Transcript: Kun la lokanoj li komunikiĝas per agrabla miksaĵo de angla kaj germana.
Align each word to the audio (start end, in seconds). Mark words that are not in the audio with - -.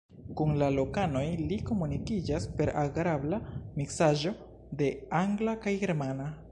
Kun 0.39 0.53
la 0.61 0.69
lokanoj 0.75 1.23
li 1.51 1.59
komunikiĝas 1.67 2.49
per 2.61 2.73
agrabla 2.85 3.41
miksaĵo 3.83 4.37
de 4.83 4.93
angla 5.21 5.57
kaj 5.67 5.79
germana. 5.85 6.33